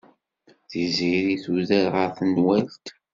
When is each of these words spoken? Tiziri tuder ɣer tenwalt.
Tiziri 0.69 1.35
tuder 1.43 1.85
ɣer 1.93 2.07
tenwalt. 2.17 2.85